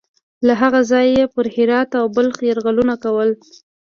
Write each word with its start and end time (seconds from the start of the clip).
له 0.47 0.53
هغه 0.61 0.79
ځایه 0.91 1.11
یې 1.17 1.25
پر 1.33 1.45
هرات 1.55 1.89
او 1.99 2.05
بلخ 2.15 2.35
یرغلونه 2.49 2.95
کول. 3.03 3.29